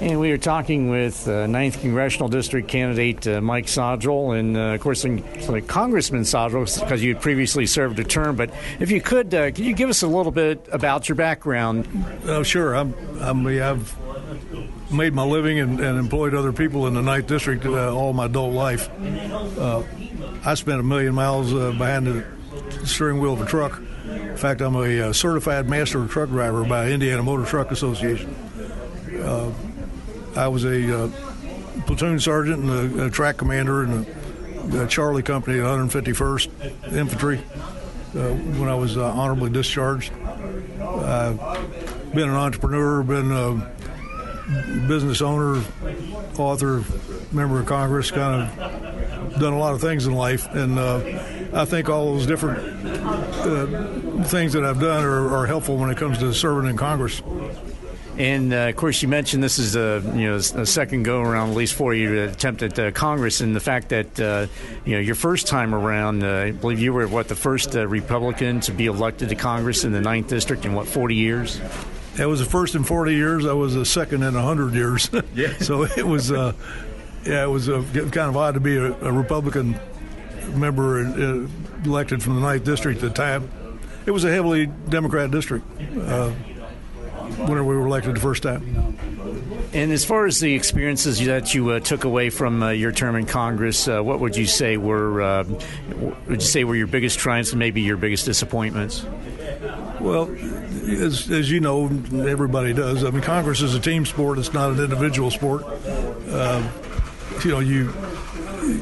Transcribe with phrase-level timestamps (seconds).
[0.00, 4.60] And we are talking with uh, 9th Congressional District candidate uh, Mike Sodrel, and uh,
[4.60, 5.02] of course,
[5.66, 8.34] Congressman Sodrel, because you had previously served a term.
[8.34, 11.86] But if you could, uh, you give us a little bit about your background?
[12.24, 12.74] Oh, sure.
[12.74, 17.66] I'm, I'm, I've made my living and, and employed other people in the 9th District
[17.66, 18.88] uh, all my adult life.
[19.58, 19.82] Uh,
[20.46, 22.24] I spent a million miles behind the
[22.86, 23.82] steering wheel of a truck.
[24.08, 28.34] In fact, I'm a certified master truck driver by Indiana Motor Truck Association.
[30.40, 31.10] I was a uh,
[31.86, 34.06] platoon sergeant and a, a track commander in
[34.70, 40.14] the Charlie Company 151st Infantry uh, when I was uh, honorably discharged.
[40.80, 41.38] I've
[42.14, 45.62] been an entrepreneur, been a business owner,
[46.38, 46.84] author,
[47.32, 50.46] member of Congress, kind of done a lot of things in life.
[50.54, 52.60] And uh, I think all those different
[54.26, 57.20] things that I've done are, are helpful when it comes to serving in Congress.
[58.20, 61.50] And uh, of course, you mentioned this is a you know a second go around,
[61.50, 64.46] at least for you, to attempt at uh, Congress, and the fact that uh,
[64.84, 67.88] you know your first time around, uh, I believe you were what the first uh,
[67.88, 71.62] Republican to be elected to Congress in the ninth district in what 40 years.
[72.16, 73.46] That was the first in 40 years.
[73.46, 75.08] I was the second in 100 years.
[75.34, 75.56] Yeah.
[75.60, 76.52] so it was, uh,
[77.24, 79.80] yeah, it was kind of odd to be a, a Republican
[80.54, 81.00] member
[81.86, 83.48] elected from the ninth district at the time.
[84.04, 85.64] It was a heavily Democrat district
[87.38, 88.96] whenever we were elected the first time.
[89.72, 93.14] And as far as the experiences that you uh, took away from uh, your term
[93.14, 95.44] in Congress, uh, what would you say were uh,
[96.26, 99.06] would you say were your biggest triumphs and maybe your biggest disappointments?
[100.00, 100.28] Well,
[100.88, 103.04] as, as you know, everybody does.
[103.04, 105.62] I mean, Congress is a team sport; it's not an individual sport.
[105.64, 106.68] Uh,
[107.44, 107.94] you know, you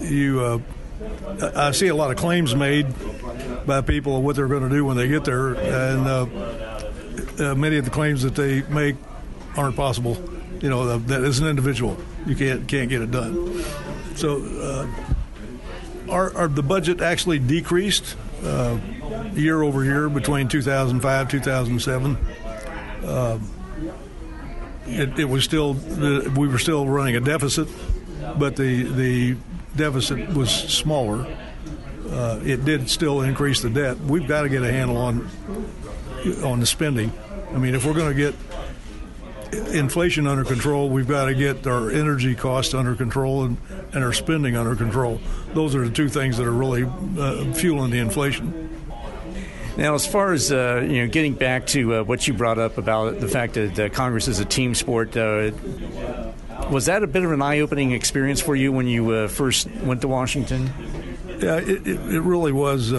[0.00, 0.40] you.
[0.40, 0.58] Uh,
[1.54, 2.86] I see a lot of claims made
[3.66, 6.06] by people of what they're going to do when they get there, and
[7.40, 8.96] uh, many of the claims that they make
[9.56, 10.16] aren't possible.
[10.60, 13.64] You know, that as an individual, you can't can't get it done.
[14.14, 14.42] So,
[16.10, 18.78] uh, the budget actually decreased uh,
[19.34, 22.18] year over year between 2005 2007.
[23.04, 23.38] Uh,
[24.86, 27.68] it, it, was still we were still running a deficit,
[28.38, 29.36] but the the
[29.76, 31.26] deficit was smaller.
[32.08, 33.98] Uh, it did still increase the debt.
[34.00, 35.28] We've got to get a handle on
[36.44, 37.12] on the spending.
[37.52, 38.34] I mean, if we're going to get
[39.74, 43.56] inflation under control, we've got to get our energy costs under control and,
[43.92, 45.20] and our spending under control.
[45.54, 48.68] Those are the two things that are really uh, fueling the inflation.
[49.76, 52.78] Now, as far as uh, you know, getting back to uh, what you brought up
[52.78, 55.52] about the fact that uh, Congress is a team sport, uh,
[56.70, 60.02] was that a bit of an eye-opening experience for you when you uh, first went
[60.02, 60.72] to Washington?
[61.40, 62.92] Yeah, it, it, it really was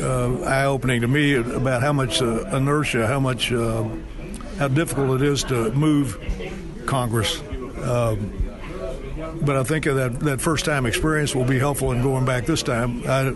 [0.00, 3.84] uh, eye opening to me about how much uh, inertia, how much, uh,
[4.58, 6.18] how difficult it is to move
[6.86, 7.40] Congress.
[7.82, 8.40] Um,
[9.42, 12.62] but I think that that first time experience will be helpful in going back this
[12.62, 13.02] time.
[13.06, 13.34] I,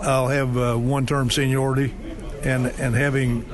[0.00, 1.94] will have uh, one term seniority,
[2.42, 3.44] and and having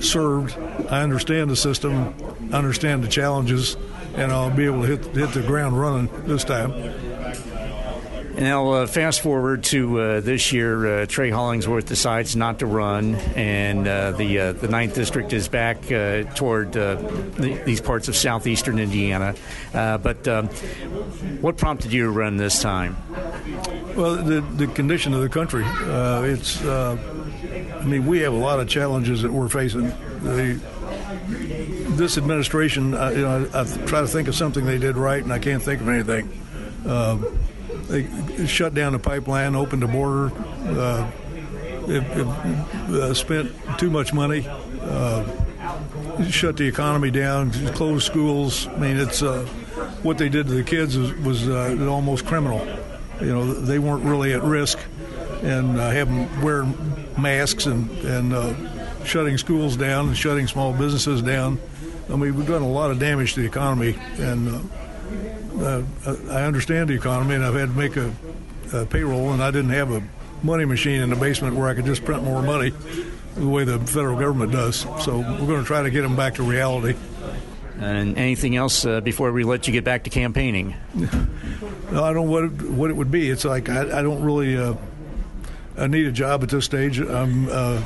[0.00, 0.58] served,
[0.90, 2.14] I understand the system,
[2.52, 3.76] understand the challenges,
[4.14, 6.72] and I'll be able to hit hit the ground running this time.
[8.34, 13.14] Now, uh, fast forward to uh, this year, uh, Trey Hollingsworth decides not to run,
[13.14, 18.16] and uh, the uh, the ninth district is back uh, toward the, these parts of
[18.16, 19.34] southeastern Indiana.
[19.72, 20.48] but um,
[21.40, 22.96] what prompted you to run this time?
[23.94, 25.64] Well, the the condition of the country.
[25.66, 26.64] it's.
[26.64, 29.88] I mean, we have a lot of challenges that we're facing.
[30.22, 30.60] The,
[31.96, 35.32] this administration, you know, I, I, try to think of something they did right, and
[35.32, 36.30] I can't think of anything.
[36.86, 37.38] Um,
[37.88, 40.32] they shut down the pipeline, opened the border.
[40.66, 41.10] Uh,
[41.88, 44.46] it, it uh, spent too much money.
[44.80, 45.24] Uh,
[46.28, 48.66] shut the economy down, closed schools.
[48.68, 49.44] I mean, it's uh,
[50.02, 52.66] what they did to the kids was, was uh, almost criminal.
[53.20, 54.78] You know, they weren't really at risk,
[55.42, 56.64] and uh, having wear
[57.18, 61.60] masks and and shutting schools down and shutting small businesses down.
[62.08, 64.70] I mean, we've done a lot of damage to the economy, and
[65.58, 68.12] uh, uh, I understand the economy, and I've had to make a,
[68.72, 70.02] a, payroll, and I didn't have a
[70.42, 72.72] money machine in the basement where I could just print more money
[73.36, 74.80] the way the federal government does.
[75.00, 76.98] So we're going to try to get them back to reality.
[77.80, 80.76] And anything else uh, before we let you get back to campaigning?
[80.94, 83.28] no, I don't know what it, what it would be.
[83.28, 84.74] It's like I, I don't really uh,
[85.76, 87.00] I need a job at this stage.
[87.00, 87.82] I'm uh,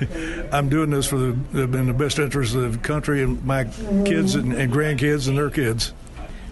[0.52, 3.64] I'm doing this for the in the best interest of the country and my
[4.04, 5.92] kids and, and grandkids and their kids.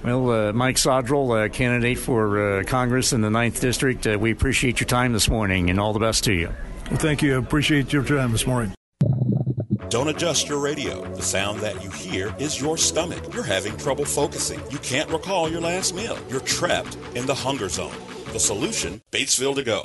[0.04, 4.32] Well, uh, Mike Sodrel, uh, candidate for uh, Congress in the 9th District, uh, we
[4.32, 6.52] appreciate your time this morning and all the best to you.
[6.90, 7.36] Well, thank you.
[7.36, 8.74] I appreciate your time this morning.
[9.90, 11.04] Don't adjust your radio.
[11.14, 13.32] The sound that you hear is your stomach.
[13.32, 14.60] You're having trouble focusing.
[14.70, 16.18] You can't recall your last meal.
[16.28, 17.94] You're trapped in the hunger zone.
[18.32, 19.84] The solution Batesville to go.